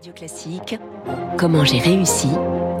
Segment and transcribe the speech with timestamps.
[0.00, 0.78] Radio Classique,
[1.36, 2.28] comment j'ai réussi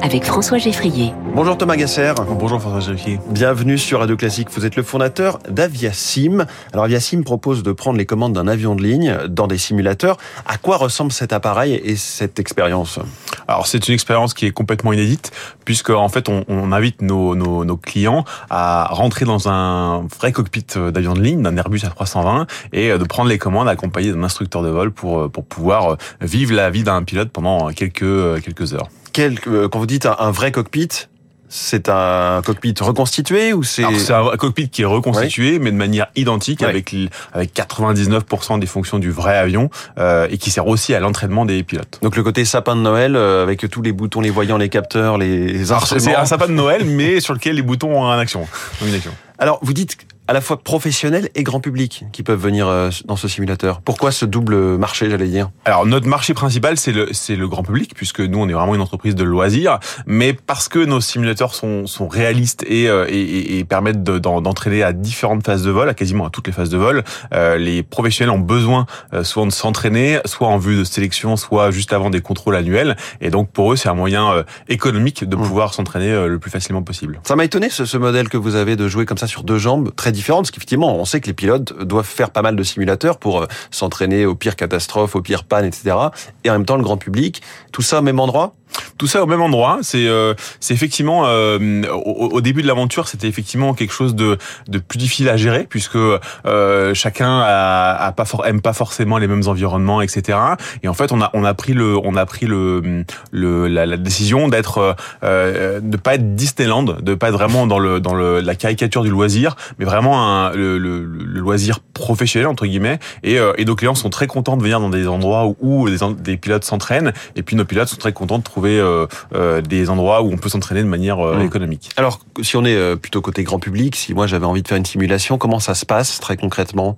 [0.02, 1.12] avec François Geffrier.
[1.34, 2.12] Bonjour Thomas Gasser.
[2.38, 3.20] Bonjour François Geffrier.
[3.28, 4.48] Bienvenue sur Radio Classique.
[4.50, 6.46] Vous êtes le fondateur d'Aviasim.
[6.72, 10.16] Alors Aviasim propose de prendre les commandes d'un avion de ligne dans des simulateurs.
[10.46, 12.98] À quoi ressemble cet appareil et cette expérience?
[13.46, 15.32] Alors c'est une expérience qui est complètement inédite
[15.64, 20.32] puisque en fait on, on invite nos, nos, nos, clients à rentrer dans un vrai
[20.32, 24.62] cockpit d'avion de ligne, d'un Airbus A320 et de prendre les commandes accompagné d'un instructeur
[24.62, 28.88] de vol pour, pour pouvoir vivre la vie d'un pilote pendant quelques, quelques heures.
[29.12, 31.08] Quel, quand vous dites un vrai cockpit,
[31.50, 36.06] c'est un cockpit reconstitué ou c'est C'est un cockpit qui est reconstitué, mais de manière
[36.14, 36.68] identique, ouais.
[36.68, 36.94] avec
[37.32, 41.64] avec 99% des fonctions du vrai avion euh, et qui sert aussi à l'entraînement des
[41.64, 41.98] pilotes.
[42.02, 45.18] Donc le côté sapin de Noël euh, avec tous les boutons, les voyants, les capteurs,
[45.18, 46.00] les instruments.
[46.00, 48.46] C'est un sapin de Noël, mais sur lequel les boutons ont action.
[48.86, 49.12] Une action.
[49.38, 49.96] Alors vous dites
[50.30, 52.68] à la fois professionnels et grand public qui peuvent venir
[53.04, 53.80] dans ce simulateur.
[53.80, 55.50] Pourquoi ce double marché, j'allais dire?
[55.64, 58.76] Alors notre marché principal c'est le c'est le grand public puisque nous on est vraiment
[58.76, 63.64] une entreprise de loisirs, mais parce que nos simulateurs sont sont réalistes et et, et
[63.64, 67.02] permettent d'entraîner à différentes phases de vol, à quasiment à toutes les phases de vol,
[67.34, 68.86] euh, les professionnels ont besoin
[69.24, 73.30] soit de s'entraîner, soit en vue de sélection, soit juste avant des contrôles annuels, et
[73.30, 75.72] donc pour eux c'est un moyen économique de pouvoir mmh.
[75.72, 77.18] s'entraîner le plus facilement possible.
[77.24, 79.58] Ça m'a étonné ce, ce modèle que vous avez de jouer comme ça sur deux
[79.58, 82.62] jambes, très différentes, parce qu'effectivement, on sait que les pilotes doivent faire pas mal de
[82.62, 85.96] simulateurs pour s'entraîner aux pires catastrophes, aux pires pannes, etc.
[86.44, 87.40] Et en même temps, le grand public,
[87.72, 88.54] tout ça au même endroit?
[88.98, 89.78] Tout ça au même endroit.
[89.82, 94.38] C'est euh, c'est effectivement euh, au, au, début de l'aventure, c'était effectivement quelque chose de
[94.68, 99.18] de plus difficile à gérer puisque euh, chacun a, a pas for, aime pas forcément
[99.18, 100.38] les mêmes environnements, etc.
[100.82, 103.86] Et en fait, on a on a pris le on a pris le, le la,
[103.86, 108.14] la décision d'être euh, de pas être Disneyland, de pas être vraiment dans le dans
[108.14, 112.98] le la caricature du loisir, mais vraiment un, le, le, le loisir professionnel entre guillemets.
[113.22, 115.98] Et, et nos clients sont très contents de venir dans des endroits où, où des,
[116.18, 117.12] des pilotes s'entraînent.
[117.36, 120.36] Et puis nos pilotes sont très contents de trouver euh, euh, des endroits où on
[120.36, 121.42] peut s'entraîner de manière euh, mmh.
[121.42, 121.90] économique.
[121.96, 124.84] Alors, si on est plutôt côté grand public, si moi j'avais envie de faire une
[124.84, 126.96] simulation, comment ça se passe très concrètement?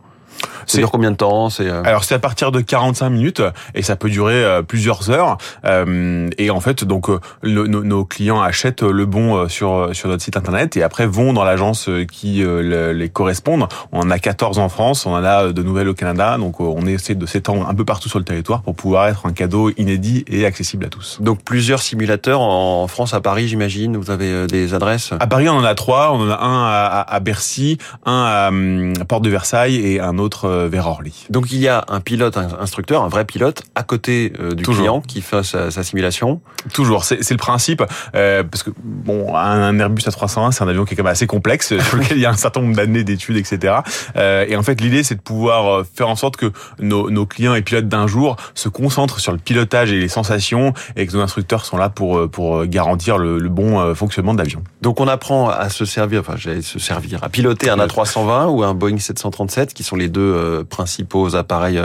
[0.66, 1.50] Ça dure combien de temps?
[1.50, 1.82] C'est euh...
[1.84, 3.42] alors c'est à partir de 45 minutes
[3.74, 5.38] et ça peut durer euh, plusieurs heures.
[5.64, 7.08] Euh, et en fait, donc
[7.42, 11.32] le, nos, nos, clients achètent le bon sur sur notre site internet et après vont
[11.32, 13.66] dans l'agence qui le, les correspondent.
[13.92, 16.36] On en a 14 en France, on en a de nouvelles au Canada.
[16.38, 19.32] Donc on essaie de s'étendre un peu partout sur le territoire pour pouvoir être un
[19.32, 21.18] cadeau inédit et accessible à tous.
[21.20, 23.96] Donc plusieurs simulateurs en France, à Paris, j'imagine?
[23.96, 25.12] Vous avez des adresses?
[25.18, 26.12] À Paris, on en a trois.
[26.12, 30.18] On en a un à, à Bercy, un à, à Porte de Versailles et un
[30.18, 30.21] autre
[30.68, 31.26] vers Orly.
[31.30, 34.62] Donc il y a un pilote, un instructeur, un vrai pilote à côté euh, du
[34.62, 34.82] Toujours.
[34.82, 36.40] client qui fait sa, sa simulation.
[36.72, 37.82] Toujours, c'est le principe
[38.14, 41.26] euh, parce que bon, un Airbus A320 c'est un avion qui est quand même assez
[41.26, 43.76] complexe sur lequel il y a un certain nombre d'années d'études, etc.
[44.16, 47.26] Euh, et en fait l'idée c'est de pouvoir euh, faire en sorte que nos, nos
[47.26, 51.16] clients et pilotes d'un jour se concentrent sur le pilotage et les sensations et que
[51.16, 54.62] nos instructeurs sont là pour euh, pour garantir le, le bon fonctionnement de l'avion.
[54.80, 58.62] Donc on apprend à se servir, enfin j'allais se servir, à piloter un A320 ou
[58.62, 61.80] un Boeing 737 qui sont les deux principaux appareils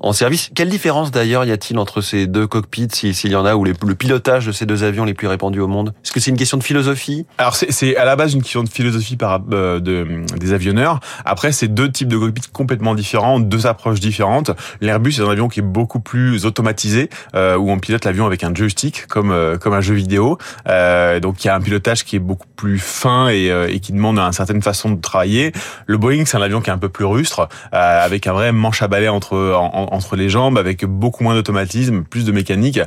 [0.00, 0.50] en service.
[0.54, 3.94] Quelle différence d'ailleurs y a-t-il entre ces deux cockpits, s'il y en a, ou le
[3.94, 5.94] pilotage de ces deux avions les plus répandus au monde?
[6.04, 7.26] Est-ce que c'est une question de philosophie?
[7.38, 11.00] Alors c'est à la base une question de philosophie par, euh, de, des avionneurs.
[11.24, 14.50] Après, c'est deux types de cockpits complètement différents, deux approches différentes.
[14.80, 18.44] L'Airbus est un avion qui est beaucoup plus automatisé, euh, où on pilote l'avion avec
[18.44, 20.38] un joystick, comme euh, comme un jeu vidéo.
[20.68, 23.92] Euh, donc il y a un pilotage qui est beaucoup plus fin et, et qui
[23.92, 25.52] demande une certaine façon de travailler.
[25.86, 28.82] Le Boeing, c'est un avion qui est un peu plus rustre, avec un vrai manche
[28.82, 32.80] à balai entre en, entre les jambes, avec beaucoup moins d'automatisme, plus de mécanique.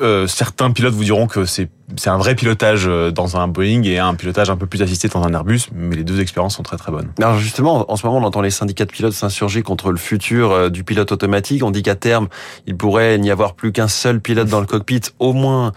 [0.00, 2.84] Euh, certains pilotes vous diront que c'est c'est un vrai pilotage
[3.14, 6.04] dans un Boeing et un pilotage un peu plus assisté dans un Airbus, mais les
[6.04, 7.08] deux expériences sont très très bonnes.
[7.18, 10.70] Alors justement, en ce moment, on entend les syndicats de pilotes s'insurger contre le futur
[10.70, 11.64] du pilote automatique.
[11.64, 12.28] On dit qu'à terme,
[12.66, 15.72] il pourrait n'y avoir plus qu'un seul pilote dans le cockpit, au moins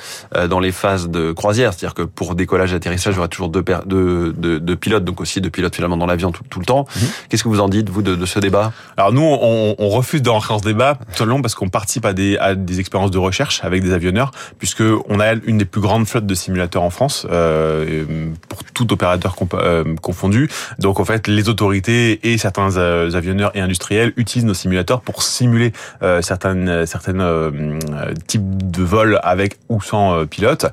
[0.49, 3.49] dans les phases de croisière, c'est-à-dire que pour décollage et atterrissage, il y aura toujours
[3.49, 6.65] deux, deux, deux, deux, pilotes, donc aussi deux pilotes finalement dans l'avion tout, tout, le
[6.65, 6.85] temps.
[6.95, 6.99] Mmh.
[7.29, 10.21] Qu'est-ce que vous en dites, vous, de, de ce débat Alors nous, on, on refuse
[10.21, 13.83] d'entrer dans ce débat, tout long parce qu'on participe à des, expériences de recherche avec
[13.83, 18.29] des avionneurs, puisque on a une des plus grandes flottes de simulateurs en France, euh,
[18.49, 20.49] pour tout opérateur euh, confondu.
[20.79, 25.23] Donc en fait, les autorités et certains euh, avionneurs et industriels utilisent nos simulateurs pour
[25.23, 27.79] simuler euh, certaines euh,
[28.27, 30.65] types de vols avec ou sans pilote.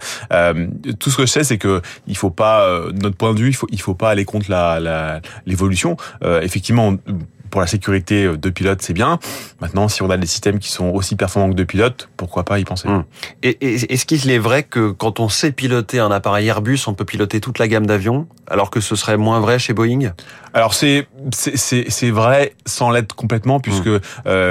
[0.99, 3.55] tout ce que je sais, c'est que il faut pas, notre point de vue, il
[3.55, 5.97] faut il faut pas aller contre la l'évolution.
[6.43, 6.95] effectivement
[7.51, 9.19] pour la sécurité de pilotes, c'est bien.
[9.61, 12.59] Maintenant, si on a des systèmes qui sont aussi performants que de pilotes, pourquoi pas
[12.59, 13.05] y penser Hum.
[13.43, 16.95] Et, et est-ce qu'il est vrai que quand on sait piloter un appareil Airbus, on
[16.95, 20.13] peut piloter toute la gamme d'avions, alors que ce serait moins vrai chez Boeing?
[20.55, 24.01] Alors c'est c'est c'est c'est vrai sans l'être complètement puisque euh,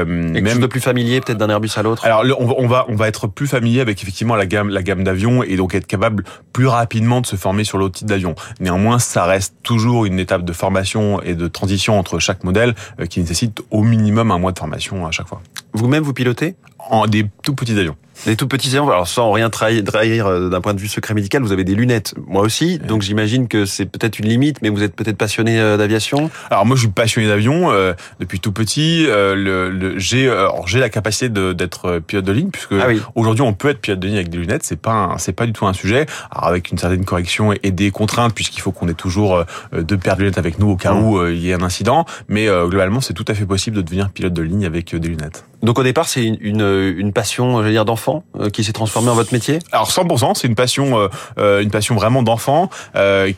[0.06, 2.06] Quelque chose même de plus familier peut-être d'un Airbus à l'autre?
[2.06, 4.84] Alors on, va- on va on va être plus familier avec effectivement la gamme la
[4.84, 6.24] gamme d'avions et donc être capable
[6.54, 8.36] plus rapidement de se former sur l'autre type d'avion.
[8.60, 12.74] Néanmoins, ça reste toujours une étape de formation et de transition entre chaque modèle euh,
[13.10, 15.42] qui nécessite au minimum un mois de formation à chaque fois.
[15.74, 16.56] Vous-même, vous pilotez?
[16.90, 17.96] En des tout petits avions.
[18.26, 21.14] Des tout petits avions, alors sans rien trahir, trahir, euh, d'un point de vue secret
[21.14, 22.14] médical, vous avez des lunettes.
[22.28, 25.78] Moi aussi, donc j'imagine que c'est peut-être une limite, mais vous êtes peut-être passionné euh,
[25.78, 26.30] d'aviation?
[26.50, 29.06] Alors moi, je suis passionné d'avion euh, depuis tout petit.
[29.08, 30.34] Euh, le, le- j'ai
[30.66, 33.02] j'ai la capacité d'être pilote de ligne puisque Ah oui.
[33.16, 34.64] aujourd'hui on peut être pilote de ligne avec des lunettes.
[34.64, 36.06] C'est pas c'est pas du tout un sujet.
[36.32, 39.44] Alors avec une certaine correction et, et des contraintes puisqu'il faut qu'on ait toujours
[39.74, 41.04] deux paires de lunettes avec nous au cas Mmh.
[41.04, 42.06] où il y ait un incident.
[42.30, 45.08] Mais euh, globalement, c'est tout à fait possible de devenir pilote de ligne avec des
[45.10, 45.46] lunettes.
[45.64, 48.07] Donc au départ, c'est une, une, une passion, je veux dire, d'enfant?
[48.40, 49.60] Euh, qui s'est transformée en votre métier?
[49.72, 51.08] Alors 100%, c'est une passion, euh,
[51.38, 52.70] euh, une passion vraiment d'enfant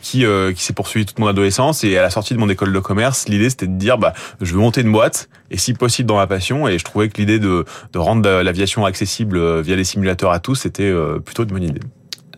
[0.02, 0.24] qui
[0.54, 3.28] qui s'est poursuivie toute mon adolescence et à la sortie de mon école de commerce,
[3.28, 6.26] l'idée c'était de dire bah je veux monter une boîte et si possible dans ma
[6.26, 10.40] passion et je trouvais que l'idée de de rendre l'aviation accessible via les simulateurs à
[10.40, 10.92] tous c'était
[11.24, 11.80] plutôt une bonne idée.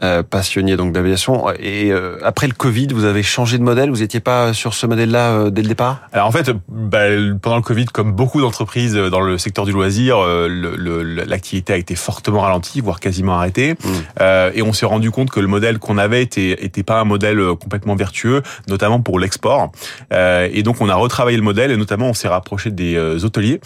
[0.03, 1.49] Euh, passionné donc d'aviation.
[1.61, 3.89] Et euh, après le Covid, vous avez changé de modèle?
[3.89, 6.01] Vous n'étiez pas sur ce modèle-là euh, dès le départ?
[6.13, 7.05] Alors en fait, bah,
[7.41, 12.41] pendant le Covid, comme beaucoup d'entreprises dans le secteur du loisir, l'activité a été fortement
[12.41, 13.75] ralentie, voire quasiment arrêtée.
[13.75, 14.23] Mmh.
[14.55, 17.41] Et on s'est rendu compte que le modèle qu'on avait était, était pas un modèle
[17.61, 19.71] complètement vertueux, notamment pour l'export.
[20.11, 23.61] Et donc on a retravaillé le modèle et notamment on s'est rapproché des hôteliers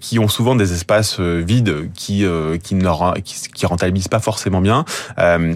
[0.00, 2.24] qui ont souvent des espaces vides qui
[2.64, 4.84] qui ne leur, qui, qui rentabilisent pas forcément bien.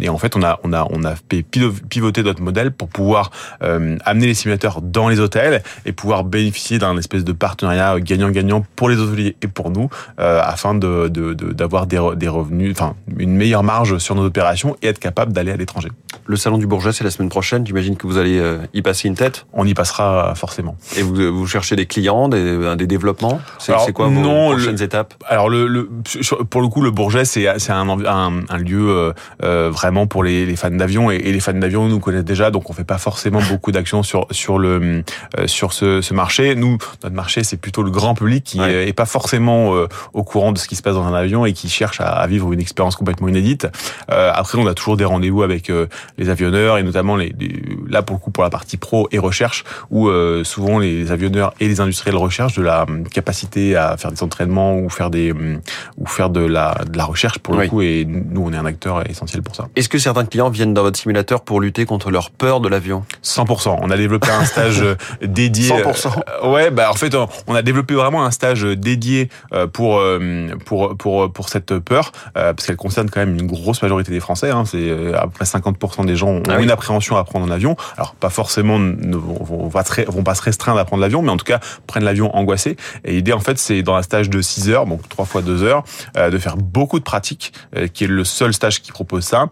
[0.00, 2.88] Et en fait on a on a on a fait pivo- pivoter notre modèle pour
[2.88, 3.30] pouvoir
[3.62, 8.64] euh, amener les simulateurs dans les hôtels et pouvoir bénéficier d'un espèce de partenariat gagnant-gagnant
[8.76, 9.88] pour les hôteliers et pour nous
[10.20, 14.14] euh, afin de de- de- d'avoir des, re- des revenus, enfin une meilleure marge sur
[14.14, 15.88] nos opérations et être capable d'aller à l'étranger.
[16.26, 17.66] Le salon du Bourget, c'est la semaine prochaine.
[17.66, 19.46] J'imagine que vous allez euh, y passer une tête.
[19.52, 20.76] On y passera forcément.
[20.96, 23.40] Et vous, vous cherchez des clients, des, des développements?
[23.58, 25.14] C'est quoi vos non, prochaines le- étapes?
[25.26, 28.88] Alors le, le sur- pour le coup le Bourget c'est c'est un, un un lieu
[28.90, 29.12] euh,
[29.42, 29.70] euh,
[30.06, 32.72] pour les, les fans d'avion et, et les fans d'avion nous connaissent déjà donc on
[32.72, 35.02] fait pas forcément beaucoup d'actions sur sur le
[35.38, 36.54] euh, sur ce, ce marché.
[36.54, 38.72] Nous notre marché c'est plutôt le grand public qui Ouais.
[38.74, 41.44] euh, est pas forcément euh, au courant de ce qui se passe dans un avion
[41.46, 43.66] et qui cherche à, à vivre une expérience complètement inédite.
[44.10, 45.86] Euh, après on a toujours des rendez-vous avec euh,
[46.18, 49.18] les avionneurs et notamment les, les- là pour le coup pour la partie pro et
[49.18, 54.10] recherche où euh, souvent les avionneurs et les industriels recherchent de la capacité à faire
[54.12, 57.64] des entraînements ou faire des ou faire de la de la recherche pour Oui.
[57.64, 59.68] le coup et nous on est un acteur essentiel pour ça.
[59.82, 63.04] Est-ce que certains clients viennent dans votre simulateur pour lutter contre leur peur de l'avion
[63.24, 63.80] 100%.
[63.82, 65.70] On a développé un stage euh, dédié.
[65.70, 66.20] 100%.
[66.44, 67.12] euh, ouais, bah en fait,
[67.48, 72.12] on a développé vraiment un stage dédié euh, pour euh, pour pour pour cette peur
[72.32, 74.50] parce qu'elle concerne quand même une grosse majorité des Français.
[74.50, 76.62] Hein, c'est à peu près 50% des gens ont Ah oui.
[76.62, 77.74] une appréhension à prendre un avion.
[77.96, 81.36] Alors pas forcément ne vont, pas vont pas se restreindre à prendre l'avion, mais en
[81.36, 81.58] tout cas
[81.88, 82.76] prennent l'avion angoissé.
[83.04, 85.64] Et l'idée en fait, c'est dans un stage de 6 heures, donc trois fois 2
[85.64, 85.82] heures,
[86.16, 89.46] euh, de faire beaucoup de pratiques, euh, qui est le seul stage qui propose ça,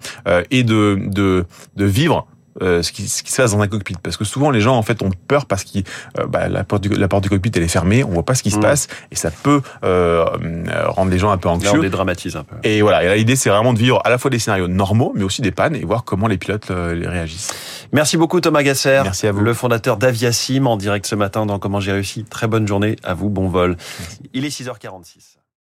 [0.51, 1.45] et de de
[1.77, 2.27] de vivre
[2.63, 4.77] euh, ce, qui, ce qui se passe dans un cockpit parce que souvent les gens
[4.77, 5.79] en fait ont peur parce que
[6.29, 8.43] bah, la porte du la porte du cockpit elle est fermée on voit pas ce
[8.43, 8.63] qui se Mm.
[8.63, 10.27] passe et ça peut euh,
[10.69, 12.57] euh, rendre les gens un peu Là, on anxieux dédramatise un peu.
[12.65, 15.23] et voilà et l'idée c'est vraiment de vivre à la fois des scénarios normaux mais
[15.23, 17.53] aussi des pannes et voir comment les pilotes euh, les réagissent
[17.93, 19.41] Merci beaucoup Thomas Gasser, Merci à vous.
[19.41, 22.25] le fondateur d'Aviasim en direct ce matin dans Comment j'ai réussi.
[22.25, 23.77] Très bonne journée à vous, bon vol.
[24.35, 25.40] Il est 6h46.